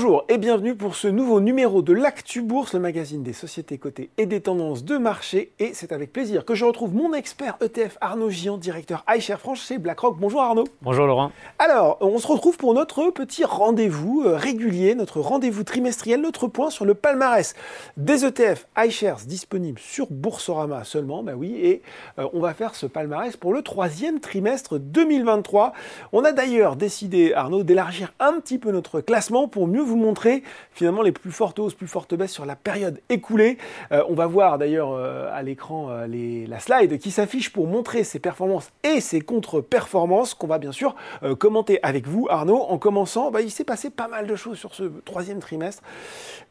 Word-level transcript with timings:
Bonjour 0.00 0.24
et 0.28 0.38
bienvenue 0.38 0.76
pour 0.76 0.94
ce 0.94 1.08
nouveau 1.08 1.40
numéro 1.40 1.82
de 1.82 1.92
l'Actu 1.92 2.40
Bourse, 2.40 2.72
le 2.72 2.78
magazine 2.78 3.24
des 3.24 3.32
sociétés 3.32 3.78
cotées 3.78 4.10
et 4.16 4.26
des 4.26 4.40
tendances 4.40 4.84
de 4.84 4.96
marché. 4.96 5.50
Et 5.58 5.74
c'est 5.74 5.90
avec 5.90 6.12
plaisir 6.12 6.44
que 6.44 6.54
je 6.54 6.64
retrouve 6.64 6.94
mon 6.94 7.12
expert 7.14 7.58
ETF 7.60 7.98
Arnaud 8.00 8.30
Gian, 8.30 8.58
directeur 8.58 9.04
iShare 9.12 9.40
France 9.40 9.66
chez 9.66 9.76
BlackRock. 9.78 10.16
Bonjour 10.20 10.40
Arnaud. 10.40 10.68
Bonjour 10.82 11.08
Laurent. 11.08 11.32
Alors, 11.58 11.98
on 12.00 12.16
se 12.18 12.28
retrouve 12.28 12.56
pour 12.56 12.74
notre 12.74 13.10
petit 13.10 13.44
rendez-vous 13.44 14.22
euh, 14.24 14.36
régulier, 14.36 14.94
notre 14.94 15.20
rendez-vous 15.20 15.64
trimestriel, 15.64 16.20
notre 16.20 16.46
point 16.46 16.70
sur 16.70 16.84
le 16.84 16.94
palmarès 16.94 17.56
des 17.96 18.24
ETF 18.24 18.68
iShares 18.78 19.22
disponibles 19.26 19.80
sur 19.80 20.06
Boursorama 20.12 20.84
seulement. 20.84 21.24
Bah 21.24 21.32
oui, 21.36 21.56
et 21.60 21.82
euh, 22.20 22.28
on 22.34 22.38
va 22.38 22.54
faire 22.54 22.76
ce 22.76 22.86
palmarès 22.86 23.36
pour 23.36 23.52
le 23.52 23.62
troisième 23.62 24.20
trimestre 24.20 24.78
2023. 24.78 25.72
On 26.12 26.22
a 26.22 26.30
d'ailleurs 26.30 26.76
décidé, 26.76 27.32
Arnaud, 27.34 27.64
d'élargir 27.64 28.12
un 28.20 28.34
petit 28.34 28.58
peu 28.58 28.70
notre 28.70 29.00
classement 29.00 29.48
pour 29.48 29.66
mieux 29.66 29.87
vous 29.88 29.96
montrer 29.96 30.42
finalement 30.72 31.02
les 31.02 31.12
plus 31.12 31.32
fortes 31.32 31.58
hausses, 31.58 31.74
plus 31.74 31.88
fortes 31.88 32.14
baisses 32.14 32.32
sur 32.32 32.46
la 32.46 32.54
période 32.54 33.00
écoulée. 33.08 33.58
Euh, 33.90 34.04
on 34.08 34.14
va 34.14 34.26
voir 34.26 34.58
d'ailleurs 34.58 34.92
euh, 34.92 35.28
à 35.32 35.42
l'écran 35.42 35.88
euh, 35.90 36.06
la 36.46 36.60
slide 36.60 36.98
qui 36.98 37.10
s'affiche 37.10 37.52
pour 37.52 37.66
montrer 37.66 38.04
ses 38.04 38.18
performances 38.18 38.70
et 38.84 39.00
ses 39.00 39.20
contre-performances 39.20 40.34
qu'on 40.34 40.46
va 40.46 40.58
bien 40.58 40.72
sûr 40.72 40.94
commenter 41.38 41.80
avec 41.82 42.06
vous 42.06 42.26
Arnaud. 42.30 42.62
En 42.62 42.78
commençant, 42.78 43.30
bah, 43.30 43.40
il 43.40 43.50
s'est 43.50 43.64
passé 43.64 43.90
pas 43.90 44.08
mal 44.08 44.26
de 44.26 44.36
choses 44.36 44.58
sur 44.58 44.74
ce 44.74 44.84
troisième 45.04 45.40
trimestre, 45.40 45.82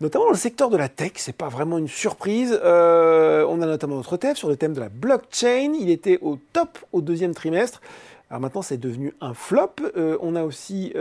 notamment 0.01 0.25
dans 0.25 0.31
le 0.31 0.37
secteur 0.37 0.69
de 0.69 0.77
la 0.77 0.89
tech. 0.89 1.13
C'est 1.15 1.35
pas 1.35 1.49
vraiment 1.49 1.77
une 1.77 1.87
surprise. 1.87 2.59
on 2.63 3.61
a 3.61 3.65
notamment 3.65 3.95
notre 3.95 4.17
thème 4.17 4.35
sur 4.35 4.49
le 4.49 4.55
thème 4.55 4.73
de 4.73 4.79
la 4.79 4.89
blockchain. 4.89 5.73
Il 5.79 5.89
était 5.89 6.17
au 6.21 6.37
top 6.53 6.79
au 6.91 7.01
deuxième 7.01 7.33
trimestre. 7.33 7.81
Alors 8.29 8.41
maintenant, 8.41 8.61
c'est 8.61 8.77
devenu 8.77 9.13
un 9.21 9.33
flop. 9.33 9.75
on 10.21 10.35
a 10.35 10.43
aussi 10.43 10.93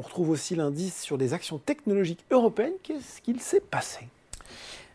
on 0.00 0.02
retrouve 0.02 0.30
aussi 0.30 0.56
l'indice 0.56 1.02
sur 1.02 1.18
des 1.18 1.34
actions 1.34 1.58
technologiques 1.58 2.24
européennes. 2.30 2.72
Qu'est-ce 2.82 3.20
qu'il 3.20 3.38
s'est 3.38 3.60
passé? 3.60 4.08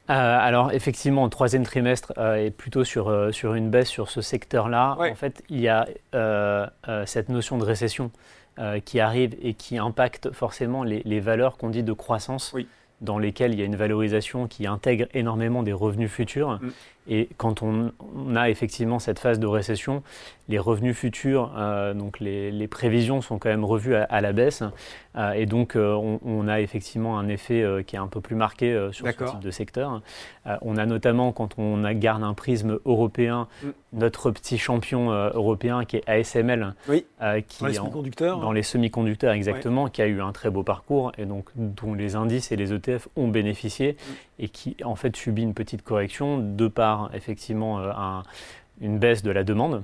Euh, 0.09 0.13
alors 0.13 0.71
effectivement, 0.71 1.23
au 1.23 1.29
troisième 1.29 1.63
trimestre 1.63 2.13
euh, 2.17 2.35
est 2.35 2.49
plutôt 2.49 2.83
sur, 2.83 3.09
euh, 3.09 3.31
sur 3.31 3.53
une 3.53 3.69
baisse 3.69 3.87
sur 3.87 4.09
ce 4.09 4.21
secteur-là. 4.21 4.97
En 4.99 5.13
fait, 5.13 5.43
il 5.49 5.61
y 5.61 5.67
a 5.67 5.87
cette 7.05 7.29
notion 7.29 7.59
de 7.59 7.63
récession 7.63 8.09
qui 8.83 8.99
arrive 8.99 9.35
et 9.43 9.53
qui 9.53 9.77
impacte 9.77 10.31
forcément 10.31 10.83
les, 10.83 11.19
valeurs 11.19 11.57
qu'on 11.57 11.69
dit 11.69 11.83
de 11.83 11.93
croissance, 11.93 12.55
dans 13.01 13.19
lesquelles 13.19 13.53
il 13.53 13.59
y 13.59 13.61
a 13.61 13.65
une 13.65 13.75
valorisation 13.75 14.47
qui 14.47 14.65
intègre 14.65 15.05
énormément 15.13 15.61
des 15.61 15.73
revenus 15.73 16.09
futurs. 16.09 16.59
Mm. 16.61 16.71
Et 17.07 17.29
quand 17.37 17.61
on, 17.61 17.91
a 18.35 18.49
effectivement 18.49 18.99
cette 18.99 19.19
phase 19.19 19.39
de 19.39 19.45
récession, 19.45 20.01
les 20.49 20.59
revenus 20.59 20.95
futurs, 20.95 21.51
euh, 21.57 21.93
donc 21.93 22.19
les, 22.19 22.67
prévisions 22.67 23.21
sont 23.21 23.37
quand 23.37 23.49
même 23.49 23.63
revues 23.63 23.95
à, 23.95 24.21
la 24.21 24.33
baisse. 24.33 24.63
Euh, 25.15 25.31
et 25.31 25.45
donc 25.45 25.75
euh, 25.75 25.93
on, 25.93 26.47
a 26.47 26.59
effectivement 26.59 27.17
un 27.17 27.27
effet 27.27 27.63
qui 27.85 27.95
est 27.95 27.99
un 27.99 28.07
peu 28.07 28.21
plus 28.21 28.35
marqué 28.35 28.89
sur 28.91 29.07
ce 29.07 29.23
type 29.23 29.39
de 29.39 29.51
secteur. 29.51 30.01
on 30.61 30.77
a 30.77 30.85
notamment, 30.85 31.31
quand 31.31 31.57
on 31.57 31.83
a, 31.83 31.93
garde 31.93 32.23
un 32.23 32.33
prisme 32.33 32.79
européen, 32.85 33.47
mm. 33.63 33.67
notre 33.93 34.31
petit 34.31 34.57
champion 34.57 35.11
européen 35.11 35.85
qui 35.85 35.97
est 35.97 36.09
ASML, 36.09 36.73
qui 37.47 37.61
dans 37.61 37.67
les 37.67 37.73
semi-conducteurs. 37.73 38.39
Dans 38.39 38.51
les 38.51 38.63
semi-conducteurs, 38.63 39.33
exactement, 39.33 39.89
qui 39.89 40.01
a 40.01 40.07
eu 40.07 40.21
un 40.21 40.31
très 40.31 40.49
beau 40.49 40.63
parcours 40.63 41.11
et 41.17 41.25
donc 41.25 41.49
dont 41.55 41.93
les 41.93 42.15
indices 42.15 42.51
et 42.51 42.55
les 42.55 42.73
ETF 42.73 43.07
ont 43.15 43.27
bénéficié 43.27 43.93
mm. 43.93 44.43
et 44.43 44.49
qui 44.49 44.75
en 44.83 44.95
fait 44.95 45.15
subit 45.15 45.43
une 45.43 45.53
petite 45.53 45.83
correction 45.83 46.39
de 46.39 46.67
par 46.67 46.94
effectivement 47.13 47.79
euh, 47.79 48.21
une 48.81 48.99
baisse 48.99 49.23
de 49.23 49.31
la 49.31 49.43
demande 49.43 49.83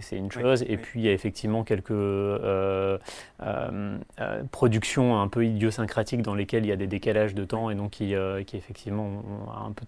c'est 0.00 0.16
une 0.16 0.30
chose. 0.30 0.64
et 0.68 0.76
puis, 0.76 1.00
il 1.00 1.06
y 1.06 1.08
a 1.08 1.12
effectivement 1.12 1.64
quelques 1.64 1.90
euh, 1.90 2.98
euh, 3.42 3.98
euh, 4.20 4.42
productions 4.50 5.20
un 5.20 5.28
peu 5.28 5.44
idiosyncratiques 5.44 6.22
dans 6.22 6.34
lesquelles 6.34 6.64
il 6.64 6.68
y 6.68 6.72
a 6.72 6.76
des 6.76 6.86
décalages 6.86 7.34
de 7.34 7.44
temps 7.44 7.70
et 7.70 7.74
donc 7.74 7.90
qui, 7.90 8.14
qui 8.46 8.56
effectivement, 8.56 9.22
un 9.64 9.72
peu, 9.72 9.84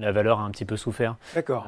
la 0.00 0.12
valeur 0.12 0.40
a 0.40 0.42
un 0.42 0.50
petit 0.50 0.64
peu 0.64 0.76
souffert 0.76 1.16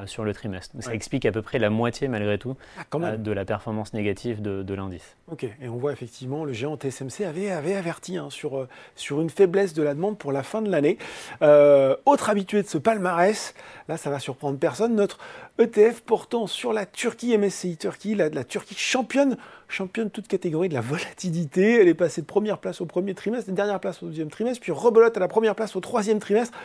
sur 0.05 0.23
le 0.23 0.33
trimestre. 0.33 0.75
Ça 0.79 0.93
explique 0.93 1.25
à 1.25 1.31
peu 1.31 1.41
près 1.41 1.59
la 1.59 1.69
moitié, 1.69 2.07
malgré 2.07 2.37
tout, 2.37 2.55
ah, 2.91 3.17
de 3.17 3.31
la 3.31 3.45
performance 3.45 3.93
négative 3.93 4.41
de, 4.41 4.73
l'indice. 4.73 5.17
Ok, 5.31 5.43
et 5.43 5.67
on 5.67 5.77
voit 5.77 5.91
effectivement 5.91 6.45
le 6.45 6.53
géant 6.53 6.77
TSMC 6.77 7.25
avait, 7.25 7.51
avait 7.51 7.75
averti 7.75 8.17
hein, 8.17 8.29
sur, 8.29 8.67
sur 8.95 9.19
une 9.19 9.29
faiblesse 9.29 9.73
de 9.73 9.83
la 9.83 9.93
demande 9.93 10.17
pour 10.17 10.31
la 10.31 10.43
fin 10.43 10.61
de 10.61 10.69
l'année. 10.69 10.97
autre 11.41 12.29
habitué 12.29 12.61
de 12.61 12.67
ce 12.67 12.77
palmarès, 12.77 13.53
là, 13.87 13.97
ça 13.97 14.09
va 14.09 14.19
surprendre 14.19 14.57
personne, 14.57 14.95
notre 14.95 15.17
ETF 15.59 16.01
portant 16.01 16.47
sur 16.47 16.71
la 16.71 16.85
Turquie, 16.85 17.37
MSCI 17.37 17.75
Turquie, 17.75 18.15
la, 18.15 18.29
Turquie 18.45 18.75
championne, 18.77 19.35
championne 19.67 20.09
toute 20.09 20.29
catégorie 20.29 20.69
de 20.69 20.73
la 20.73 20.79
volatilité. 20.79 21.81
Elle 21.81 21.89
est 21.89 21.93
passée 21.93 22.21
de 22.21 22.25
première 22.25 22.59
place 22.59 22.79
au 22.79 22.85
premier 22.85 23.13
trimestre, 23.13 23.49
de 23.51 23.55
dernière 23.55 23.81
place 23.81 24.01
au 24.01 24.05
deuxième 24.05 24.29
trimestre, 24.29 24.61
puis 24.61 24.71
rebelote 24.71 25.17
à 25.17 25.19
la 25.19 25.27
première 25.27 25.55
place 25.55 25.75
au 25.75 25.81
troisième 25.81 26.19
trimestre. 26.19 26.57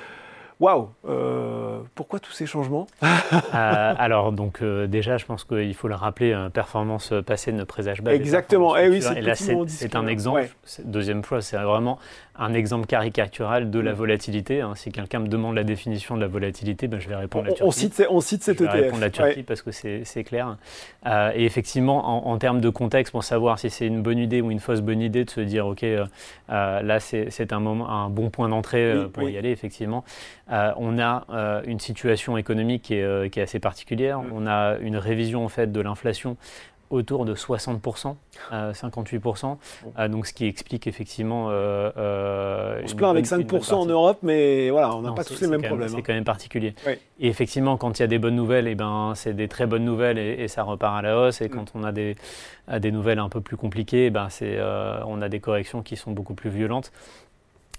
Waouh 0.60 0.88
euh, 1.08 1.80
Pourquoi 1.94 2.20
tous 2.20 2.32
ces 2.32 2.46
changements? 2.46 2.86
Euh, 3.54 3.94
Alors, 3.98 4.32
donc, 4.32 4.62
euh, 4.62 4.86
déjà, 4.86 5.16
je 5.16 5.24
pense 5.24 5.44
qu'il 5.44 5.74
faut 5.74 5.86
le 5.88 5.94
rappeler, 5.94 6.48
performance 6.52 7.12
passée 7.24 7.52
ne 7.52 7.64
présage 7.64 8.02
pas. 8.02 8.14
Exactement. 8.14 8.76
Eh 8.76 8.88
oui, 8.88 9.00
et 9.16 9.20
là, 9.20 9.34
c'est 9.34 9.96
un 9.96 10.06
exemple. 10.06 10.48
Deuxième 10.84 11.22
fois, 11.22 11.40
c'est 11.40 11.56
vraiment 11.56 11.98
un 12.36 12.52
exemple 12.52 12.86
caricatural 12.86 13.70
de 13.70 13.78
la 13.78 13.92
mm. 13.92 13.96
volatilité. 13.96 14.60
Hein. 14.60 14.72
Si 14.74 14.90
quelqu'un 14.90 15.20
me 15.20 15.28
demande 15.28 15.54
la 15.54 15.62
définition 15.62 16.16
de 16.16 16.20
la 16.20 16.26
volatilité, 16.26 16.88
ben, 16.88 16.98
je 16.98 17.08
vais 17.08 17.14
répondre 17.14 17.44
la 17.46 17.52
Turquie. 17.52 17.64
On 17.64 17.70
cite, 17.70 18.06
on 18.10 18.20
cite 18.20 18.42
cette 18.42 18.58
je 18.58 18.64
vais 18.64 18.70
répondre 18.70 19.00
la 19.00 19.10
Turquie 19.10 19.44
parce 19.44 19.62
que 19.62 19.70
c'est 19.70 20.24
clair. 20.24 20.56
Euh, 21.06 21.30
et 21.34 21.44
effectivement, 21.44 22.28
en, 22.28 22.36
termes 22.38 22.60
de 22.60 22.70
contexte, 22.70 23.12
pour 23.12 23.22
savoir 23.22 23.58
si 23.58 23.70
c'est 23.70 23.86
une 23.86 24.02
bonne 24.02 24.18
idée 24.18 24.40
ou 24.40 24.50
une 24.50 24.58
fausse 24.58 24.80
bonne 24.80 25.00
idée 25.00 25.24
de 25.24 25.30
se 25.30 25.40
dire, 25.40 25.66
OK, 25.66 25.84
euh, 25.84 26.06
là, 26.48 27.00
c'est 27.00 27.52
un, 27.52 27.60
moment, 27.60 27.88
un 27.88 28.10
bon 28.10 28.30
point 28.30 28.48
d'entrée 28.48 28.94
pour 29.12 29.28
y 29.28 29.38
aller, 29.38 29.50
effectivement. 29.50 30.04
On 30.48 30.98
a 30.98 31.62
une 31.66 31.80
situation 31.80 32.36
économique 32.36 32.82
qui 32.82 32.94
est, 32.94 33.30
qui 33.30 33.40
est 33.40 33.42
assez 33.42 33.60
particulière. 33.60 34.20
Mm. 34.20 34.32
On 34.34 34.46
a 34.46 34.76
une 34.78 34.96
révision 34.96 35.44
en 35.44 35.48
fait 35.48 35.72
de 35.72 35.80
l'inflation 35.80 36.36
autour 36.94 37.24
de 37.24 37.34
60%, 37.34 38.16
58%. 38.50 39.56
Euh, 39.98 40.08
donc 40.08 40.26
ce 40.26 40.32
qui 40.32 40.46
explique 40.46 40.86
effectivement. 40.86 41.48
Euh, 41.50 41.90
euh, 41.96 42.80
on 42.82 42.86
se 42.86 42.94
plaint 42.94 43.10
avec 43.10 43.26
5% 43.26 43.74
en 43.74 43.86
Europe, 43.86 44.18
mais 44.22 44.70
voilà, 44.70 44.94
on 44.94 45.02
n'a 45.02 45.12
pas 45.12 45.24
tous 45.24 45.40
les 45.40 45.48
mêmes 45.48 45.62
problèmes. 45.62 45.88
C'est 45.88 45.96
hein. 45.96 46.02
quand 46.04 46.14
même 46.14 46.24
particulier. 46.24 46.74
Et 46.86 47.28
effectivement, 47.28 47.76
quand 47.76 47.98
il 47.98 48.02
y 48.02 48.04
a 48.04 48.08
des 48.08 48.18
bonnes 48.18 48.36
nouvelles, 48.36 48.68
et 48.68 48.72
eh 48.72 48.74
ben, 48.74 49.12
c'est 49.14 49.34
des 49.34 49.48
très 49.48 49.66
bonnes 49.66 49.84
nouvelles 49.84 50.18
et, 50.18 50.48
ça 50.48 50.62
repart 50.62 50.96
à 50.96 51.02
la 51.02 51.18
hausse. 51.18 51.40
Et 51.40 51.48
mm. 51.48 51.50
quand 51.50 51.72
on 51.74 51.84
a 51.84 51.92
des, 51.92 52.16
des 52.78 52.92
nouvelles 52.92 53.18
un 53.18 53.28
peu 53.28 53.40
plus 53.40 53.56
compliquées, 53.56 54.06
eh 54.06 54.10
ben, 54.10 54.28
on 55.06 55.20
a 55.22 55.28
des 55.28 55.40
corrections 55.40 55.82
qui 55.82 55.96
sont 55.96 56.12
beaucoup 56.12 56.34
plus 56.34 56.50
violentes. 56.50 56.92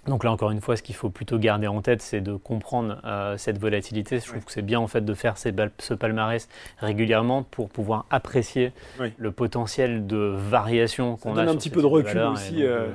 Donc 0.08 0.24
là, 0.24 0.32
encore 0.32 0.52
une 0.52 0.62
fois, 0.62 0.78
ce 0.78 0.84
qu'il 0.84 0.96
faut 0.96 1.10
plutôt 1.10 1.40
garder 1.40 1.68
en 1.68 1.82
tête, 1.82 2.02
c'est 2.02 2.22
de 2.22 2.36
comprendre 2.36 3.02
euh, 3.06 3.38
cette 3.38 3.58
volatilité. 3.58 4.20
Je 4.20 4.26
trouve 4.26 4.44
que 4.44 4.52
c'est 4.52 4.62
bien 4.62 4.80
en 4.80 4.88
fait 4.88 5.02
de 5.02 5.14
faire 5.14 5.36
ce 5.38 5.94
palmarès 5.94 6.48
régulièrement 6.80 7.44
pour 7.44 7.70
pouvoir 7.70 8.06
apprécier 8.12 8.72
le 9.18 9.32
potentiel 9.32 10.06
de 10.06 10.18
variation 10.18 11.18
qu'on 11.18 11.34
a. 11.34 11.46
Donne 11.46 11.56
un 11.56 11.58
petit 11.58 11.70
peu 11.70 11.82
de 11.82 11.88
recul 11.88 12.20
aussi. 12.20 12.64
Euh, 12.64 12.88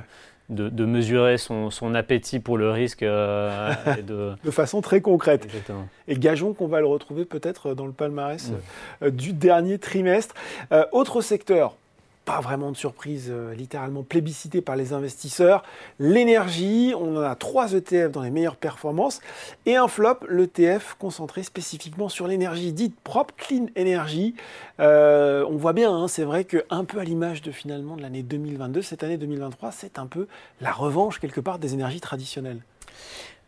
de, 0.49 0.85
mesurer 0.85 1.37
son, 1.37 1.95
appétit 1.95 2.39
pour 2.39 2.57
le 2.57 2.71
risque. 2.71 3.03
Euh, 3.03 3.73
de... 4.05 4.33
de... 4.43 4.51
façon 4.51 4.81
très 4.81 4.99
concrète. 4.99 5.47
Et 6.09 6.15
gageons 6.15 6.53
qu'on 6.53 6.67
va 6.67 6.81
le 6.81 6.87
retrouver 6.87 7.23
peut-être 7.23 7.73
dans 7.73 7.85
le 7.85 7.93
palmarès 7.93 8.51
du 9.01 9.31
dernier 9.31 9.79
trimestre. 9.79 10.35
autre 10.91 11.21
secteur 11.21 11.77
pas 12.25 12.39
vraiment 12.39 12.71
de 12.71 12.77
surprise, 12.77 13.27
euh, 13.29 13.53
littéralement 13.55 14.03
plébiscité 14.03 14.61
par 14.61 14.75
les 14.75 14.93
investisseurs. 14.93 15.63
L'énergie, 15.99 16.93
on 16.97 17.17
en 17.17 17.21
a 17.21 17.35
trois 17.35 17.73
ETF 17.73 18.11
dans 18.11 18.21
les 18.21 18.29
meilleures 18.29 18.55
performances 18.55 19.21
et 19.65 19.75
un 19.75 19.87
flop, 19.87 20.19
l'ETF 20.29 20.95
concentré 20.99 21.43
spécifiquement 21.43 22.09
sur 22.09 22.27
l'énergie 22.27 22.73
dite 22.73 22.99
propre, 22.99 23.33
clean 23.37 23.67
energy. 23.77 24.35
Euh, 24.79 25.45
on 25.49 25.57
voit 25.57 25.73
bien, 25.73 25.91
hein, 25.91 26.07
c'est 26.07 26.23
vrai 26.23 26.45
qu'un 26.45 26.85
peu 26.85 26.99
à 26.99 27.03
l'image 27.03 27.41
de 27.41 27.51
finalement 27.51 27.95
de 27.95 28.01
l'année 28.01 28.23
2022, 28.23 28.81
cette 28.81 29.03
année 29.03 29.17
2023, 29.17 29.71
c'est 29.71 29.97
un 29.97 30.07
peu 30.07 30.27
la 30.59 30.71
revanche 30.71 31.19
quelque 31.19 31.41
part 31.41 31.59
des 31.59 31.73
énergies 31.73 32.01
traditionnelles. 32.01 32.61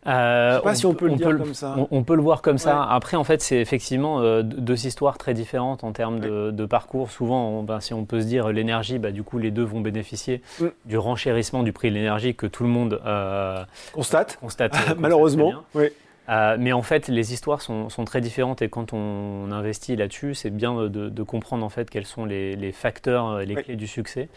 Euh, 0.06 0.60
pas 0.60 0.74
si 0.74 0.86
on 0.86 0.94
peut 0.94 1.08
le 1.08 1.16
dire 1.16 1.36
comme 1.36 1.54
ça. 1.54 1.76
On, 1.90 2.02
peut 2.02 2.14
le 2.14 2.22
voir 2.22 2.42
comme 2.42 2.58
ça. 2.58 2.84
Après, 2.84 3.16
en 3.16 3.24
fait, 3.24 3.40
c'est 3.40 3.56
effectivement 3.56 4.20
euh, 4.20 4.42
deux 4.42 4.86
histoires 4.86 5.18
très 5.18 5.34
différentes 5.34 5.84
en 5.84 5.92
termes 5.92 6.20
de, 6.20 6.66
parcours. 6.66 7.10
Souvent, 7.10 7.62
ben, 7.62 7.80
si 7.80 7.94
on 7.94 8.04
peut 8.04 8.20
se 8.20 8.26
dire 8.26 8.48
l'énergie, 8.48 8.98
bah, 8.98 9.12
du 9.12 9.22
coup, 9.22 9.38
les 9.38 9.50
deux 9.50 9.62
vont 9.62 9.80
bénéficier 9.80 10.42
mm. 10.60 10.66
du 10.86 10.98
renchérissement 10.98 11.62
du 11.62 11.72
prix 11.72 11.90
de 11.90 11.94
l'énergie 11.94 12.34
que 12.34 12.46
tout 12.46 12.62
le 12.62 12.68
monde 12.68 13.00
euh, 13.06 13.62
constate. 13.92 14.38
constate 14.40 14.74
malheureusement. 14.98 15.52
Oui. 15.74 15.88
Euh, 16.28 16.56
mais 16.58 16.72
en 16.72 16.82
fait, 16.82 17.08
les 17.08 17.32
histoires 17.32 17.60
sont, 17.60 17.88
très 18.06 18.20
différentes 18.20 18.62
et 18.62 18.68
quand 18.68 18.92
on, 18.92 19.50
investit 19.50 19.96
là-dessus, 19.96 20.34
c'est 20.34 20.50
bien 20.50 20.74
de, 20.88 21.22
comprendre 21.22 21.64
en 21.64 21.68
fait 21.68 21.90
quels 21.90 22.06
sont 22.06 22.24
les, 22.24 22.72
facteurs, 22.72 23.28
euh, 23.28 23.44
les 23.44 23.54
clés 23.54 23.76
du 23.76 23.86
succès. 23.86 24.28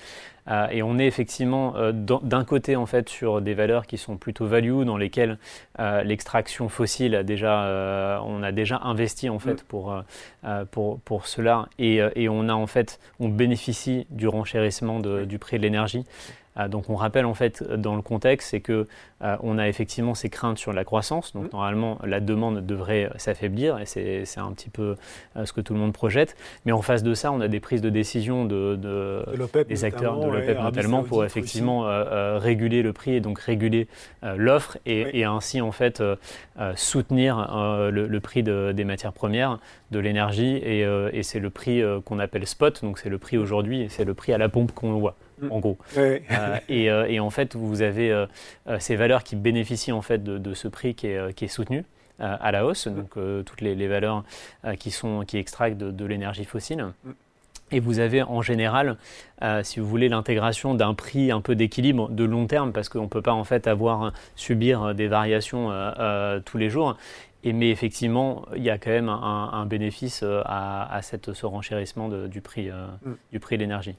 Euh, 0.50 0.68
et 0.72 0.82
on 0.82 0.98
est 0.98 1.06
effectivement 1.06 1.74
d'un 1.92 2.46
côté 2.46 2.78
en 2.78 2.86
fait 2.86 3.10
sur 3.10 3.42
des 3.42 3.54
valeurs 3.54 3.86
qui 3.86 3.98
sont 3.98 4.16
plutôt 4.16 4.46
value, 4.46 4.84
dans 4.84 4.98
lesquelles 4.98 5.38
l'extraction 6.04 6.70
fossile 6.70 7.16
a 7.16 7.24
déjà, 7.24 8.22
on 8.26 8.44
a 8.44 8.52
déjà 8.52 8.80
investi 8.84 9.30
en 9.30 9.40
fait 9.40 9.64
mm. 9.64 9.66
pour, 9.68 10.04
pour, 10.72 11.00
pour 11.00 11.28
cela 11.28 11.68
et, 11.80 12.00
et, 12.16 12.30
on 12.30 12.48
a 12.48 12.54
en 12.54 12.68
fait, 12.68 13.00
on 13.20 13.30
bénéficie 13.30 14.08
du 14.10 14.28
renchérissement 14.28 15.00
du 15.00 15.40
prix 15.40 15.58
de 15.58 15.64
l'énergie. 15.64 16.06
Donc 16.70 16.90
on 16.90 16.96
rappelle 16.96 17.26
en 17.26 17.34
fait 17.34 17.64
dans 17.64 17.96
le 17.96 18.02
contexte, 18.02 18.50
c'est 18.50 18.62
que 18.62 18.88
on 19.22 19.58
a 19.58 19.68
effectivement 19.68 20.14
ces 20.14 20.30
craintes 20.30 20.58
sur 20.58 20.74
la 20.74 20.84
croissance. 20.84 21.34
Donc 21.34 21.46
mmh. 21.46 21.50
normalement 21.54 22.00
la 22.04 22.20
demande 22.20 22.66
devrait 22.66 23.10
s'affaiblir 23.18 23.80
et 23.80 23.86
c'est 23.86 24.40
un 24.40 24.52
petit 24.52 24.70
peu 24.70 24.96
ce 25.44 25.54
que 25.54 25.62
tout 25.62 25.74
le 25.74 25.80
monde 25.80 25.94
projette. 25.94 26.36
Mais 26.66 26.72
en 26.72 26.82
face 26.82 27.04
de 27.04 27.14
ça, 27.14 27.32
on 27.32 27.42
a 27.42 27.48
des 27.48 27.60
prises 27.60 27.82
de 27.82 27.90
décision 27.90 28.46
de, 28.46 28.76
des 29.68 29.86
acteurs 29.86 30.20
de 30.20 30.28
l'OPEP 30.28 30.60
notamment 30.60 31.04
pour 31.04 31.26
effectivement 31.26 31.86
réguler 32.38 32.82
le 32.82 32.94
prix 32.94 33.14
et 33.14 33.22
donc 33.22 33.40
réguler 33.40 33.88
l'offre 34.22 34.78
et, 34.86 35.24
ainsi 35.24 35.62
en 35.62 35.72
fait 35.72 36.04
soutenir 36.76 37.90
le, 37.92 38.20
prix 38.20 38.44
des 38.44 38.84
matières 38.84 39.14
premières, 39.14 39.60
de 39.92 40.00
l'énergie 40.00 40.58
et, 40.58 40.82
et 40.82 41.24
c'est 41.24 41.40
le 41.40 41.50
prix 41.50 41.82
qu'on 42.06 42.20
appelle 42.20 42.46
spot. 42.46 42.84
Donc 42.84 43.00
c'est 43.00 43.10
le 43.10 43.18
prix 43.18 43.38
aujourd'hui 43.38 43.82
et 43.82 43.90
c'est 43.90 44.06
le 44.06 44.14
prix 44.14 44.34
à 44.34 44.38
la 44.38 44.50
pompe 44.50 44.72
qu'on 44.72 44.94
voit. 44.94 45.16
Mm. 45.42 45.52
en 45.52 45.60
gros. 45.60 45.78
Euh, 45.98 46.20
euh, 46.70 47.06
et, 47.08 47.20
en 47.20 47.30
fait, 47.30 47.56
vous 47.56 47.82
avez 47.82 48.12
euh, 48.12 48.26
ces 48.80 48.96
valeurs 48.96 49.24
qui 49.24 49.36
bénéficient 49.36 49.92
en 49.92 50.02
fait 50.02 50.24
de, 50.24 50.54
ce 50.54 50.68
prix 50.68 50.96
qui 50.96 51.08
est, 51.08 51.34
qui 51.34 51.46
est 51.46 51.50
soutenu 51.50 51.84
à 52.20 52.52
la 52.52 52.66
hausse, 52.66 52.88
mm. 52.88 52.96
donc 52.96 53.46
toutes 53.46 53.62
les, 53.62 53.88
valeurs 53.88 54.24
qui, 54.80 54.92
sont, 54.92 55.24
qui 55.26 55.38
extractent 55.38 55.78
de, 55.78 56.06
l'énergie 56.06 56.46
fossile. 56.46 56.88
Mm. 57.04 57.12
Et 57.72 57.82
vous 57.82 58.00
avez 58.00 58.24
en 58.24 58.42
général, 58.42 58.96
si 59.64 59.82
vous 59.82 59.88
voulez, 59.88 60.08
l'intégration 60.08 60.74
d'un 60.74 60.94
prix 60.94 61.32
un 61.32 61.42
peu 61.42 61.54
d'équilibre 61.54 62.10
de 62.10 62.24
long 62.24 62.48
terme, 62.48 62.72
parce 62.72 62.88
qu'on 62.88 63.04
ne 63.04 63.08
peut 63.08 63.22
pas 63.22 63.34
en 63.34 63.44
fait 63.44 63.68
avoir 63.68 64.14
subir 64.38 64.96
des 64.96 65.08
variations 65.08 65.70
tous 66.46 66.58
les 66.58 66.70
jours 66.70 66.98
mais 67.46 67.70
effectivement, 67.70 68.46
il 68.56 68.64
y 68.64 68.70
a 68.70 68.78
quand 68.78 68.90
même 68.90 69.10
un, 69.10 69.66
bénéfice 69.66 70.22
euh, 70.24 70.42
à, 70.46 71.00
cette, 71.02 71.34
ce 71.34 71.46
renchérissement 71.46 72.10
du, 72.10 72.42
prix, 72.42 72.70
euh, 72.70 72.88
mm. 73.06 73.14
du 73.32 73.40
prix 73.40 73.58
de 73.58 73.62
l'énergie. 73.62 73.96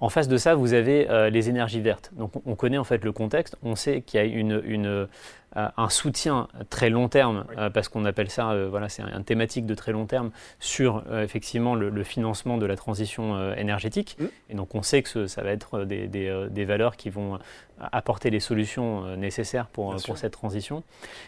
En 0.00 0.08
face 0.08 0.28
de 0.28 0.36
ça, 0.36 0.54
vous 0.54 0.74
avez 0.74 1.08
euh, 1.10 1.30
les 1.30 1.48
énergies 1.48 1.80
vertes. 1.80 2.10
Donc 2.16 2.32
on 2.46 2.54
connaît 2.54 2.78
en 2.78 2.84
fait 2.84 3.04
le 3.04 3.12
contexte, 3.12 3.56
on 3.62 3.74
sait 3.74 4.02
qu'il 4.02 4.20
y 4.20 4.22
a 4.22 4.26
une, 4.26 4.62
une 4.64 5.08
un 5.56 5.88
soutien 5.88 6.48
très 6.68 6.90
long 6.90 7.08
terme, 7.08 7.44
parce 7.72 7.88
qu'on 7.88 8.04
appelle 8.06 8.28
ça, 8.28 8.66
voilà, 8.66 8.88
c'est 8.88 9.02
une 9.02 9.22
thématique 9.22 9.66
de 9.66 9.76
très 9.76 9.92
long 9.92 10.04
terme 10.04 10.32
sur 10.58 11.04
effectivement 11.12 11.76
le, 11.76 12.02
financement 12.02 12.58
de 12.58 12.66
la 12.66 12.74
transition 12.74 13.52
énergétique. 13.52 14.16
Mm. 14.18 14.24
Et 14.50 14.54
donc 14.54 14.74
on 14.74 14.82
sait 14.82 15.04
que 15.04 15.28
ça 15.28 15.42
va 15.42 15.50
être 15.50 15.84
des, 15.84 16.08
des, 16.08 16.48
des 16.50 16.64
valeurs 16.64 16.96
qui 16.96 17.08
vont 17.08 17.38
apporter 17.78 18.30
les 18.30 18.40
solutions 18.40 19.16
nécessaires 19.16 19.68
pour, 19.68 19.94
pour 20.04 20.18
cette 20.18 20.32
transition. 20.32 20.82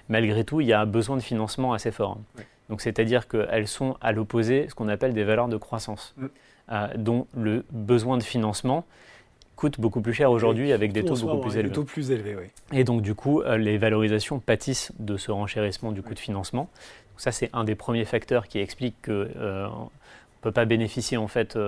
Malgré 0.08 0.42
tout, 0.42 0.60
il 0.60 0.66
y 0.66 0.72
a 0.72 0.84
besoin 0.86 1.16
de 1.16 1.22
financement 1.22 1.45
assez 1.72 1.90
fort. 1.90 2.18
Donc, 2.68 2.80
c'est-à-dire 2.80 3.28
qu'elles 3.28 3.68
sont 3.68 3.96
à 4.00 4.12
l'opposé, 4.12 4.66
ce 4.68 4.74
qu'on 4.74 4.88
appelle 4.88 5.14
des 5.14 5.24
valeurs 5.24 5.48
de 5.48 5.56
croissance, 5.56 6.14
mm. 6.16 6.26
euh, 6.72 6.88
dont 6.96 7.26
le 7.36 7.64
besoin 7.70 8.18
de 8.18 8.22
financement 8.22 8.84
coûte 9.54 9.80
beaucoup 9.80 10.02
plus 10.02 10.12
cher 10.12 10.30
aujourd'hui 10.30 10.72
avec 10.72 10.92
des 10.92 11.04
taux 11.04 11.16
beaucoup 11.16 11.40
plus 11.40 11.56
élevés. 11.56 11.72
taux 11.72 11.84
plus 11.84 12.10
élevés, 12.10 12.36
oui. 12.36 12.44
Et 12.72 12.84
donc, 12.84 13.02
du 13.02 13.14
coup, 13.14 13.40
euh, 13.40 13.56
les 13.56 13.78
valorisations 13.78 14.38
pâtissent 14.38 14.92
de 14.98 15.16
ce 15.16 15.30
renchérissement 15.30 15.92
du 15.92 16.02
coût 16.02 16.14
de 16.14 16.18
financement. 16.18 16.68
ça, 17.16 17.32
c'est 17.32 17.48
un 17.54 17.64
des 17.64 17.74
premiers 17.74 18.04
facteurs 18.04 18.48
qui 18.48 18.58
explique 18.58 18.96
qu'on 19.06 19.12
ne 19.12 19.88
peut 20.42 20.52
pas 20.52 20.66
bénéficier 20.66 21.16
en 21.16 21.28
fait 21.28 21.58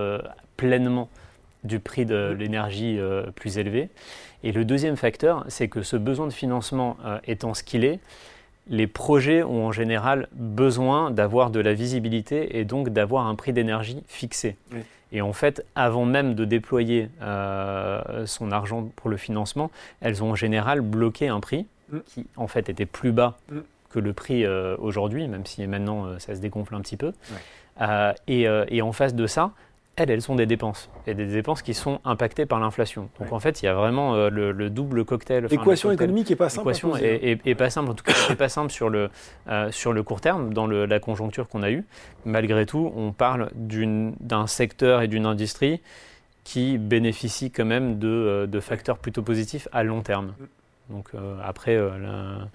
pleinement 0.57 1.09
du 1.65 1.81
prix 1.81 2.05
de 2.05 2.37
l'énergie 2.39 2.99
plus 3.35 3.57
élevé. 3.57 3.89
Et 4.43 4.53
le 4.53 4.65
deuxième 4.65 4.97
facteur, 4.97 5.45
c'est 5.49 5.69
que 5.69 5.83
ce 5.83 5.97
besoin 5.97 6.27
de 6.27 6.33
financement 6.33 6.97
euh, 7.05 7.19
étant 7.27 7.55
ce 7.55 7.63
qu'il 7.63 7.85
est, 7.85 7.99
les 8.69 8.87
projets 8.87 9.43
ont 9.43 9.67
en 9.67 9.73
général 9.73 10.29
besoin 10.33 11.11
d'avoir 11.11 11.51
de 11.51 11.61
la 11.61 11.75
visibilité 11.75 12.59
et 12.59 12.65
donc 12.65 12.91
d'avoir 12.91 13.27
un 13.27 13.35
prix 13.35 13.53
d'énergie 13.53 14.03
fixé. 14.07 14.57
Et 15.11 15.23
en 15.23 15.33
fait, 15.33 15.65
avant 15.75 16.05
même 16.05 16.35
de 16.35 16.45
déployer 16.45 17.09
euh, 17.23 18.27
son 18.27 18.53
argent 18.53 18.91
pour 18.95 19.09
le 19.09 19.17
financement, 19.17 19.71
elles 20.01 20.23
ont 20.23 20.33
en 20.33 20.35
général 20.35 20.83
bloqué 20.83 21.29
un 21.29 21.41
prix 21.41 21.67
mm. 21.91 21.99
qui 22.07 22.27
en 22.37 22.47
fait 22.47 22.69
était 22.69 22.87
plus 22.87 23.13
bas 23.13 23.39
mm. 23.51 23.59
que 23.91 23.99
le 23.99 24.13
prix 24.13 24.45
euh, 24.45 24.77
aujourd'hui, 24.79 25.27
même 25.27 25.47
si 25.47 25.67
maintenant 25.67 26.19
ça 26.19 26.35
se 26.35 26.41
dégonfle 26.41 26.75
un 26.75 26.81
petit 26.81 26.99
peu. 26.99 27.13
Et, 28.27 28.43
et, 28.43 28.83
en 28.83 28.93
face 28.93 29.15
de 29.15 29.27
ça, 29.29 29.53
elles, 30.01 30.11
elles 30.11 30.23
sont 30.23 30.35
des 30.35 30.47
dépenses. 30.47 30.91
Et 31.07 31.15
des 31.15 31.27
dépenses 31.27 31.63
qui 31.63 31.75
sont 31.75 32.01
impactées 32.05 32.47
par 32.47 32.61
l'inflation. 32.61 33.09
Donc 33.21 33.33
en 33.33 33.41
fait, 33.41 33.63
il 33.63 33.67
y 33.67 33.69
a 33.69 33.75
vraiment 33.75 34.15
euh, 34.15 34.31
le, 34.31 34.71
double 34.71 35.05
cocktail. 35.05 35.47
L'équation 35.51 35.91
économique 35.91 36.31
n'est 36.31 36.37
pas 36.37 36.49
simple. 36.49 36.69
L'équation 36.69 36.97
est, 36.97 37.55
pas 37.55 37.71
simple, 37.71 37.91
en 37.91 37.95
tout 37.95 38.05
cas, 38.05 38.13
n'est 38.29 38.37
pas 38.37 38.49
simple 38.49 38.71
sur 38.71 38.89
le, 38.89 39.11
euh, 39.49 39.71
sur 39.71 39.93
le 39.93 40.03
court 40.03 40.21
terme, 40.21 40.53
dans 40.53 40.67
la 40.67 41.01
conjoncture 41.01 41.49
qu'on 41.49 41.63
a 41.63 41.71
eue. 41.71 41.85
Malgré 42.25 42.67
tout, 42.67 42.93
on 42.97 43.13
parle 43.13 43.51
d'un 43.55 44.47
secteur 44.47 45.03
et 45.03 45.09
d'une 45.09 45.27
industrie 45.27 45.81
qui 46.45 46.79
bénéficient 46.79 47.51
quand 47.51 47.67
même 47.67 47.99
de, 47.99 48.09
euh, 48.09 48.47
de, 48.47 48.61
facteurs 48.61 48.99
plutôt 48.99 49.23
positifs 49.23 49.69
à 49.73 49.83
long 49.83 50.03
terme. 50.03 50.35
Mm. 50.39 50.95
Donc 50.95 51.11
après, 51.45 51.77
la, 51.77 52.49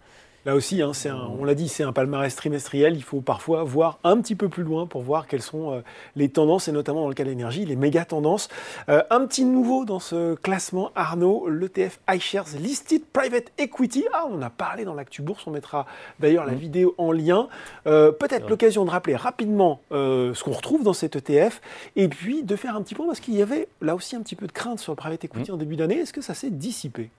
Là 0.45 0.55
aussi, 0.55 0.81
hein, 0.81 0.91
on 1.39 1.45
l'a 1.45 1.55
dit, 1.55 1.69
c'est 1.69 1.83
un 1.83 1.93
palmarès 1.93 2.35
trimestriel. 2.35 2.97
Il 2.97 3.03
faut 3.03 3.21
parfois 3.21 3.63
voir 3.63 3.99
un 4.03 4.19
petit 4.19 4.35
peu 4.35 4.49
plus 4.49 4.63
loin 4.63 4.85
pour 4.87 5.01
voir 5.01 5.27
quelles 5.27 5.41
sont 5.41 5.71
euh, 5.71 5.81
les 6.17 6.27
tendances, 6.27 6.67
et 6.67 6.73
notamment 6.73 7.01
dans 7.01 7.07
le 7.07 7.13
cas 7.13 7.23
de 7.23 7.29
l'énergie, 7.29 7.65
les 7.65 7.77
méga 7.77 8.03
tendances. 8.03 8.49
Euh, 8.89 9.03
un 9.09 9.25
petit 9.25 9.45
nouveau 9.45 9.85
dans 9.85 9.99
ce 9.99 10.35
classement, 10.35 10.91
Arnaud, 10.95 11.47
l'ETF 11.47 11.99
iShares 12.09 12.57
Listed 12.59 13.03
Private 13.13 13.53
Equity. 13.57 14.03
Ah, 14.11 14.25
on 14.29 14.41
a 14.41 14.49
parlé 14.49 14.83
dans 14.83 14.95
l'actu 14.95 15.21
bourse, 15.21 15.47
on 15.47 15.51
mettra 15.51 15.85
d'ailleurs 16.19 16.45
la 16.45 16.51
mmh. 16.51 16.57
vidéo 16.57 16.95
en 16.97 17.13
lien. 17.13 17.47
Euh, 17.87 18.11
peut-être 18.11 18.49
l'occasion 18.49 18.83
de 18.83 18.89
rappeler 18.89 19.15
rapidement 19.15 19.79
ce 19.91 20.43
qu'on 20.43 20.51
retrouve 20.51 20.83
dans 20.83 20.93
cet 20.93 21.15
ETF, 21.15 21.61
et 21.95 22.09
puis 22.09 22.43
de 22.43 22.55
faire 22.57 22.75
un 22.75 22.81
petit 22.81 22.95
point, 22.95 23.05
parce 23.05 23.21
qu'il 23.21 23.35
y 23.35 23.41
avait 23.41 23.69
là 23.81 23.95
aussi 23.95 24.17
un 24.17 24.21
petit 24.21 24.35
peu 24.35 24.47
de 24.47 24.51
crainte 24.51 24.79
sur 24.79 24.91
le 24.91 24.97
private 24.97 25.23
equity 25.23 25.51
mmh. 25.51 25.53
en 25.53 25.57
début 25.57 25.77
d'année. 25.77 25.99
Est-ce 25.99 26.11
que 26.11 26.21
ça 26.21 26.33
s'est 26.33 26.49
dissipé? 26.49 27.09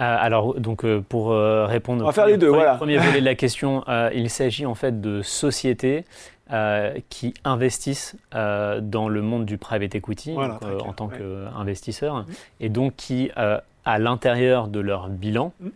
Alors, 0.00 0.58
donc, 0.58 0.84
pour 1.00 1.30
répondre... 1.30 2.04
On 2.04 2.06
va 2.06 2.12
faire 2.12 2.26
les 2.26 2.38
deux 2.38 2.50
premier, 2.76 2.98
volet 2.98 3.20
de 3.20 3.24
la 3.24 3.34
question, 3.40 3.84
euh, 3.88 4.10
il 4.14 4.30
s'agit 4.30 4.66
en 4.66 4.74
fait 4.74 5.00
de 5.00 5.22
sociétés 5.22 6.04
euh, 6.52 6.94
qui 7.08 7.34
investissent 7.44 8.16
euh, 8.34 8.80
dans 8.80 9.08
le 9.08 9.22
monde 9.22 9.44
du 9.44 9.58
private 9.58 9.94
equity 9.94 10.36
en 10.36 10.92
tant 10.92 11.08
qu'investisseurs 11.08 12.16
mmh. 12.16 12.26
et 12.60 12.68
donc 12.68 12.96
qui, 12.96 13.30
à 13.36 13.98
l'intérieur 13.98 14.68
de 14.68 14.80
leur 14.80 15.08
bilan, 15.08 15.52
mmh. 15.60 15.68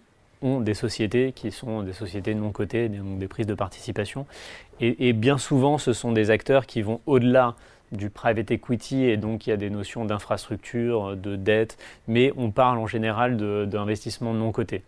ont 0.42 0.60
des 0.60 0.74
sociétés 0.74 1.32
qui 1.32 1.50
sont 1.50 1.82
des 1.82 1.92
sociétés 1.92 2.34
non 2.34 2.50
cotées, 2.50 2.88
donc 2.88 3.18
des 3.18 3.28
prises 3.28 3.46
de 3.46 3.54
participation. 3.54 4.26
Et, 4.80 5.12
bien 5.12 5.38
souvent, 5.38 5.78
ce 5.78 5.92
sont 5.92 6.10
des 6.10 6.30
acteurs 6.30 6.66
qui 6.66 6.82
vont 6.82 7.00
au-delà 7.06 7.54
du 7.92 8.10
private 8.10 8.50
equity 8.50 9.04
et 9.04 9.16
donc 9.16 9.46
il 9.46 9.50
y 9.50 9.52
a 9.52 9.56
des 9.56 9.70
notions 9.70 10.04
d'infrastructure, 10.04 11.16
de 11.16 11.36
dette, 11.36 11.78
mais 12.08 12.32
on 12.36 12.50
parle 12.50 12.78
en 12.78 12.86
général 12.86 13.36
d'investissement 13.68 14.34
non 14.34 14.52
coté. 14.52 14.82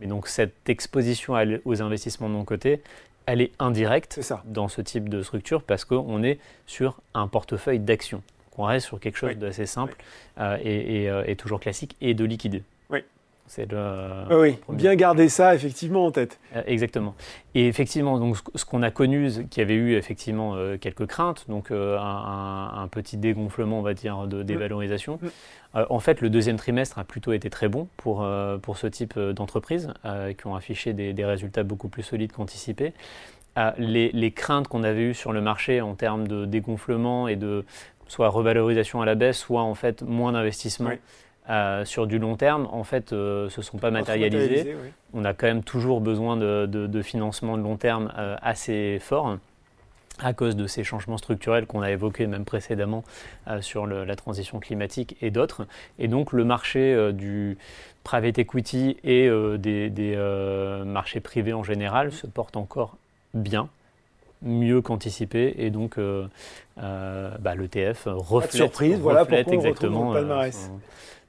Mais 0.00 0.06
donc 0.06 0.28
cette 0.28 0.68
exposition 0.68 1.34
aux 1.64 1.82
investissements 1.82 2.28
non 2.28 2.44
cotés, 2.44 2.82
elle 3.26 3.42
est 3.42 3.52
indirecte 3.58 4.20
dans 4.46 4.68
ce 4.68 4.80
type 4.80 5.08
de 5.08 5.22
structure 5.22 5.62
parce 5.62 5.84
qu'on 5.84 6.22
est 6.22 6.38
sur 6.66 7.00
un 7.12 7.28
portefeuille 7.28 7.78
d'actions. 7.78 8.22
On 8.56 8.64
reste 8.64 8.86
sur 8.86 8.98
quelque 8.98 9.16
chose 9.16 9.36
d'assez 9.36 9.66
simple 9.66 9.94
euh, 10.38 10.58
euh, 10.64 11.24
et, 11.26 11.36
toujours 11.36 11.60
classique 11.60 11.94
et 12.00 12.14
de 12.14 12.24
liquide. 12.24 12.62
C'est 13.48 13.66
oui, 14.30 14.58
bien 14.68 14.94
garder 14.94 15.28
ça 15.30 15.54
effectivement 15.54 16.04
en 16.04 16.10
tête. 16.10 16.38
Euh, 16.54 16.62
exactement. 16.66 17.14
Et 17.54 17.66
effectivement, 17.66 18.18
donc 18.18 18.36
ce 18.54 18.64
qu'on 18.64 18.82
a 18.82 18.90
connu, 18.90 19.30
qui 19.50 19.62
avait 19.62 19.74
eu 19.74 19.96
effectivement 19.96 20.54
euh, 20.54 20.76
quelques 20.76 21.06
craintes, 21.06 21.46
donc 21.48 21.70
euh, 21.70 21.98
un, 21.98 22.86
petit 22.90 23.16
dégonflement, 23.16 23.78
on 23.78 23.82
va 23.82 23.94
dire, 23.94 24.26
de 24.26 24.42
dévalorisation. 24.42 25.18
Mm. 25.74 25.80
en 25.88 25.98
fait, 25.98 26.20
le 26.20 26.30
deuxième 26.30 26.56
trimestre 26.56 26.98
a 26.98 27.04
plutôt 27.04 27.32
été 27.32 27.48
très 27.48 27.68
bon 27.68 27.88
pour, 27.96 28.26
pour 28.62 28.78
ce 28.78 28.86
type 28.86 29.18
d'entreprises 29.18 29.92
qui 30.36 30.46
ont 30.46 30.54
affiché 30.54 30.92
des, 30.92 31.24
résultats 31.24 31.62
beaucoup 31.62 31.88
plus 31.88 32.02
solides 32.02 32.32
qu'anticipés. 32.32 32.92
Les, 33.76 34.10
les, 34.12 34.30
craintes 34.30 34.68
qu'on 34.68 34.84
avait 34.84 35.10
eues 35.10 35.14
sur 35.14 35.32
le 35.32 35.40
marché 35.40 35.80
en 35.80 35.94
termes 35.94 36.28
de 36.28 36.44
dégonflement 36.44 37.28
et 37.28 37.36
de 37.36 37.64
soit 38.06 38.28
revalorisation 38.28 39.02
à 39.02 39.06
la 39.06 39.14
baisse, 39.14 39.38
soit 39.38 39.62
en 39.62 39.74
fait 39.74 40.02
moins 40.02 40.32
d'investissement. 40.32 40.90
Euh, 41.50 41.84
sur 41.86 42.06
du 42.06 42.18
long 42.18 42.36
terme, 42.36 42.68
en 42.70 42.84
fait, 42.84 43.12
euh, 43.12 43.48
se 43.48 43.62
sont 43.62 43.78
pas 43.78 43.90
matérialisés. 43.90 44.76
On 45.14 45.24
a 45.24 45.32
quand 45.32 45.46
même 45.46 45.62
toujours 45.62 46.00
besoin 46.00 46.36
de, 46.36 46.66
de, 46.66 47.02
financement 47.02 47.56
de 47.56 47.62
long 47.62 47.76
terme 47.76 48.12
euh, 48.18 48.36
assez 48.42 48.98
fort 49.00 49.38
à 50.20 50.32
cause 50.34 50.56
de 50.56 50.66
ces 50.66 50.84
changements 50.84 51.16
structurels 51.16 51.64
qu'on 51.64 51.80
a 51.80 51.90
évoqués 51.92 52.26
même 52.26 52.44
précédemment 52.44 53.04
sur 53.60 53.86
la 53.86 54.16
transition 54.16 54.58
climatique 54.58 55.16
et 55.22 55.30
d'autres. 55.30 55.64
Et 56.00 56.08
donc 56.08 56.32
le 56.32 56.44
marché 56.44 57.12
du 57.12 57.56
private 58.02 58.36
equity 58.40 58.96
et 59.04 59.30
des, 59.58 60.82
marchés 60.84 61.20
privés 61.20 61.52
en 61.52 61.62
général 61.62 62.10
se 62.10 62.26
porte 62.26 62.56
encore 62.56 62.96
bien 63.32 63.68
mieux 64.42 64.82
qu'anticipé 64.82 65.54
et 65.58 65.70
donc 65.70 66.00
bah, 66.76 67.54
l'ETF 67.54 68.08
reflète, 68.08 68.52
surprise, 68.52 68.98
voilà 68.98 69.24
pourquoi 69.24 69.54
exactement 69.54 70.08
on 70.08 70.14
le 70.14 70.18
palmarès 70.18 70.68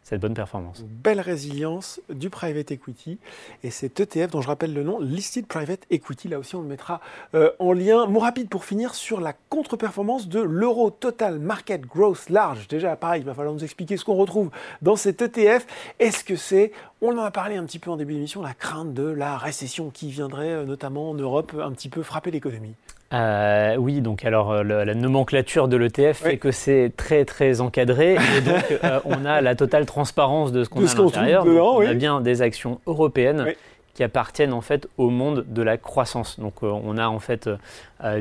cette 0.10 0.22
bonne 0.22 0.34
performance. 0.34 0.84
belle 0.88 1.20
résilience 1.20 2.02
du 2.10 2.32
private 2.32 2.72
equity 2.72 3.20
et 3.64 3.70
cet 3.70 4.00
ETF 4.00 4.32
dont 4.32 4.42
je 4.42 4.48
rappelle 4.48 4.74
le 4.74 4.82
nom, 4.82 5.00
Listed 5.00 5.46
Private 5.46 5.86
Equity, 5.92 6.30
là 6.30 6.40
aussi 6.40 6.56
on 6.56 6.62
le 6.62 6.68
mettra 6.68 7.00
euh, 7.36 7.52
en 7.60 7.74
lien. 7.74 8.08
Mot 8.08 8.20
rapide 8.20 8.50
pour 8.50 8.66
finir 8.66 8.96
sur 8.96 9.22
la 9.22 9.34
contre-performance 9.50 10.28
de 10.28 10.40
l'euro 10.40 10.90
Total 10.90 11.38
Market 11.38 11.82
Growth 11.82 12.30
Large. 12.30 12.68
Déjà 12.68 12.96
pareil, 12.96 13.22
il 13.22 13.26
va 13.26 13.36
falloir 13.36 13.54
nous 13.54 13.64
expliquer 13.64 13.98
ce 13.98 14.06
qu'on 14.06 14.16
retrouve 14.16 14.50
dans 14.82 14.96
cet 14.96 15.22
ETF. 15.22 15.68
Est-ce 16.00 16.24
que 16.24 16.36
c'est, 16.36 16.72
on 17.02 17.18
en 17.18 17.24
a 17.24 17.32
parlé 17.32 17.56
un 17.56 17.66
petit 17.66 17.80
peu 17.80 17.92
en 17.92 17.98
début 17.98 18.14
d'émission, 18.14 18.42
la 18.42 18.54
crainte 18.54 18.94
de 18.94 19.08
la 19.08 19.38
récession 19.38 19.90
qui 19.90 20.10
viendrait 20.10 20.52
euh, 20.52 20.66
notamment 20.66 21.10
en 21.10 21.14
Europe 21.14 21.54
un 21.62 21.72
petit 21.72 21.90
peu 21.90 22.04
frapper 22.04 22.32
l'économie. 22.32 22.76
Euh, 23.12 23.76
oui, 23.78 24.02
donc 24.02 24.24
alors 24.24 24.52
euh, 24.52 24.64
la 24.64 24.94
nomenclature 24.94 25.68
de 25.68 25.78
l'ETF 25.78 26.18
fait 26.18 26.38
que 26.38 26.52
c'est 26.52 26.92
très 26.96 27.26
très 27.26 27.62
encadré. 27.62 28.14
Et 28.38 28.42
donc 28.46 28.80
euh, 28.84 29.00
on 29.06 29.26
a 29.26 29.42
la 29.42 29.56
totale 29.56 29.86
transparence 29.86 30.52
de 30.52 30.64
ce 30.64 30.70
qu'on 30.70 30.86
a 30.86 30.92
à 30.92 30.96
l'intérieur. 30.96 31.46
On 31.46 31.82
a 31.82 31.94
bien 31.94 32.22
des 32.22 32.42
actions 32.42 32.80
européennes 32.86 33.54
qui 34.00 34.04
appartiennent 34.06 34.54
en 34.54 34.62
fait 34.62 34.88
au 34.98 35.10
monde 35.10 35.44
de 35.50 35.62
la 35.62 35.76
croissance. 35.76 36.40
Donc 36.40 36.64
on 36.64 36.98
a 36.98 37.10
en 37.10 37.20
fait 37.20 37.50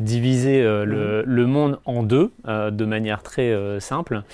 divisé 0.00 0.60
le, 0.60 1.22
mhm. 1.22 1.22
le, 1.24 1.46
monde 1.46 1.78
en 1.84 2.02
deux 2.02 2.32
de 2.44 2.84
manière 2.84 3.22
très 3.22 3.78
simple. 3.78 4.24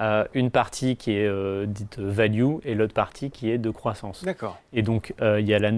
Euh, 0.00 0.24
une 0.34 0.50
partie 0.50 0.96
qui 0.96 1.12
est 1.12 1.26
euh, 1.26 1.66
dite 1.66 2.00
value 2.00 2.56
et 2.64 2.74
l'autre 2.74 2.94
partie 2.94 3.30
qui 3.30 3.50
est 3.50 3.58
de 3.58 3.70
croissance. 3.70 4.24
D'accord. 4.24 4.58
Et 4.72 4.82
donc, 4.82 5.14
euh, 5.20 5.40
il 5.40 5.46
y 5.46 5.54
a 5.54 5.60
la 5.60 5.70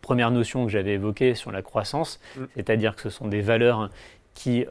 première 0.00 0.30
notion 0.30 0.64
que 0.64 0.70
j'avais 0.70 0.92
évoquée 0.92 1.34
sur 1.34 1.50
la 1.50 1.60
croissance, 1.60 2.20
mm. 2.36 2.44
c'est-à-dire 2.54 2.94
que 2.94 3.02
ce 3.02 3.10
sont 3.10 3.26
des 3.26 3.40
valeurs 3.40 3.90
qui 4.34 4.66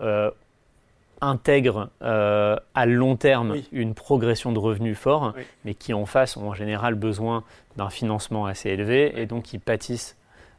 intègrent 1.23 1.89
à 2.01 2.85
long 2.85 3.15
terme 3.15 3.55
une 3.71 3.93
progression 3.93 4.51
de 4.51 4.59
revenus 4.59 4.97
fort, 4.97 5.33
mais 5.65 5.73
qui 5.73 5.93
en 5.93 6.05
face 6.05 6.37
ont 6.37 6.49
en 6.49 6.53
général 6.53 6.95
besoin 6.95 7.43
d'un 7.77 7.89
financement 7.89 8.45
assez 8.45 8.69
élevé 8.69 9.13
et 9.19 9.25
donc 9.25 9.43
qui 9.43 9.59
pâtissent 9.59 10.15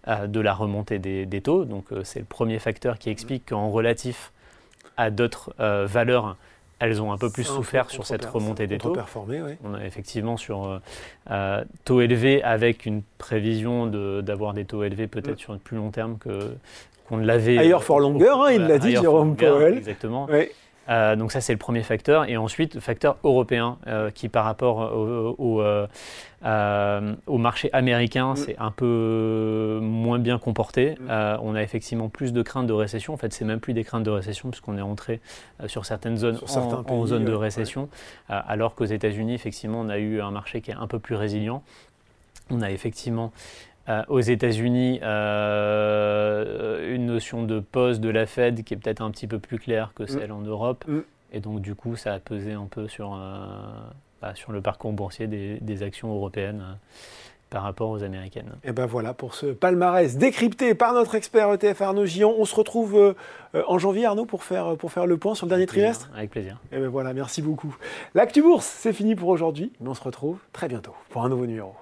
de 0.06 0.40
la 0.40 0.52
remontée 0.54 0.98
des, 0.98 1.26
des 1.26 1.40
taux. 1.40 1.64
Donc, 1.64 1.86
c'est 2.02 2.18
le 2.18 2.24
premier 2.24 2.58
facteur 2.58 2.98
qui 2.98 3.10
explique 3.10 3.50
qu'en 3.50 3.70
relatif 3.70 4.32
à 4.96 5.10
d'autres 5.10 5.54
valeurs, 5.58 6.36
elles 6.78 7.00
ont 7.00 7.12
un 7.12 7.18
peu 7.18 7.30
plus 7.30 7.44
souffert 7.44 7.90
sur 7.90 8.06
cette 8.06 8.24
remontée 8.24 8.66
des 8.66 8.78
taux. 8.78 8.96
On 9.64 9.74
a 9.74 9.84
effectivement 9.84 10.36
sur 10.36 10.66
euh, 10.66 10.78
euh, 11.30 11.64
taux 11.84 12.00
élevés 12.00 12.42
avec 12.42 12.86
une 12.86 13.02
prévision 13.18 13.86
d'avoir 14.22 14.54
des 14.54 14.64
taux 14.64 14.82
élevés 14.82 15.06
peut-être 15.06 15.38
sur 15.38 15.52
le 15.52 15.58
plus 15.58 15.76
long 15.76 15.90
terme 15.90 16.18
que 16.18 16.54
qu'on 17.08 17.18
ne 17.18 17.26
l'avait. 17.26 17.58
Ailleurs 17.58 17.84
for 17.84 18.00
longer, 18.00 18.28
hein, 18.28 18.50
il 18.52 18.62
l'a 18.62 18.78
dit, 18.78 18.92
Jérôme 18.92 19.36
Powell. 19.36 19.76
Exactement. 19.78 20.28
Euh, 20.88 21.16
donc 21.16 21.32
ça 21.32 21.40
c'est 21.40 21.52
le 21.52 21.58
premier 21.58 21.82
facteur. 21.82 22.28
Et 22.28 22.36
ensuite, 22.36 22.80
facteur 22.80 23.16
européen 23.24 23.78
euh, 23.86 24.10
qui 24.10 24.28
par 24.28 24.44
rapport 24.44 24.78
au, 25.38 25.62
euh, 25.62 25.86
au, 27.26 27.38
marché 27.38 27.70
américain, 27.72 28.32
mm. 28.32 28.36
c'est 28.36 28.58
un 28.58 28.70
peu 28.70 29.78
moins 29.82 30.18
bien 30.18 30.38
comporté. 30.38 30.96
Mm. 31.00 31.38
on 31.42 31.54
a 31.54 31.62
effectivement 31.62 32.08
plus 32.08 32.32
de 32.32 32.42
craintes 32.42 32.66
de 32.66 32.72
récession. 32.72 33.14
En 33.14 33.16
fait, 33.16 33.32
c'est 33.32 33.44
même 33.44 33.60
plus 33.60 33.74
des 33.74 33.84
craintes 33.84 34.04
de 34.04 34.10
récession 34.10 34.50
puisqu'on 34.50 34.78
est 34.78 34.82
entré 34.82 35.20
sur 35.66 35.86
certaines 35.86 36.16
zones 36.16 36.38
en, 36.88 37.06
zone 37.06 37.24
de 37.24 37.32
récession. 37.32 37.88
alors 38.28 38.74
qu'aux 38.74 38.84
États-Unis, 38.84 39.34
effectivement, 39.34 39.80
on 39.80 39.88
a 39.88 39.98
eu 39.98 40.20
un 40.20 40.30
marché 40.30 40.60
qui 40.60 40.70
est 40.70 40.74
un 40.74 40.86
peu 40.86 40.98
plus 40.98 41.14
résilient. 41.14 41.62
On 42.50 42.60
a 42.60 42.70
effectivement 42.70 43.32
euh, 43.88 44.02
aux 44.08 44.20
États-Unis, 44.20 44.98
euh, 45.02 46.94
une 46.94 47.04
notion 47.04 47.42
de 47.42 47.60
pause 47.60 48.00
de 48.00 48.08
la 48.08 48.24
Fed 48.24 48.64
qui 48.64 48.72
est 48.72 48.76
peut-être 48.78 49.02
un 49.02 49.10
petit 49.10 49.26
peu 49.26 49.38
plus 49.38 49.58
claire 49.58 49.92
que 49.94 50.06
celle 50.06 50.32
en 50.32 50.40
Europe. 50.40 50.84
Mm. 50.88 51.00
Et 51.32 51.40
donc, 51.40 51.60
du 51.60 51.74
coup, 51.74 51.94
ça 51.96 52.14
a 52.14 52.18
pesé 52.18 52.52
un 52.52 52.64
peu 52.64 52.88
sur, 52.88 53.14
euh, 53.14 53.44
bah, 54.22 54.34
sur 54.34 54.52
le 54.52 54.62
parcours 54.62 54.92
boursier 54.92 55.26
des, 55.26 55.58
des 55.60 55.82
actions 55.82 56.14
européennes 56.14 56.64
par 57.50 57.62
rapport 57.62 57.90
aux 57.90 58.02
américaines. 58.02 58.52
Et 58.64 58.72
ben 58.72 58.86
voilà 58.86 59.12
pour 59.12 59.34
ce 59.34 59.46
palmarès 59.46 60.16
décrypté 60.16 60.74
par 60.74 60.92
notre 60.92 61.14
expert 61.14 61.52
ETF 61.52 61.82
Arnaud 61.82 62.06
Gillon. 62.06 62.34
On 62.38 62.46
se 62.46 62.54
retrouve 62.54 63.14
en 63.68 63.78
janvier 63.78 64.06
Arnaud 64.06 64.24
pour 64.24 64.42
faire, 64.42 64.76
pour 64.76 64.90
faire 64.90 65.06
le 65.06 65.18
point 65.18 65.34
sur 65.34 65.46
le 65.46 65.50
dernier 65.50 65.66
trimestre. 65.66 66.10
Avec 66.16 66.30
plaisir. 66.30 66.58
Et 66.72 66.78
ben 66.78 66.88
voilà, 66.88 67.12
merci 67.12 67.42
beaucoup. 67.42 67.76
L'actu 68.14 68.42
bourse, 68.42 68.66
c'est 68.66 68.92
fini 68.92 69.14
pour 69.14 69.28
aujourd'hui, 69.28 69.72
mais 69.80 69.88
on 69.88 69.94
se 69.94 70.02
retrouve 70.02 70.38
très 70.52 70.68
bientôt 70.68 70.94
pour 71.10 71.22
un 71.22 71.28
nouveau 71.28 71.46
numéro. 71.46 71.74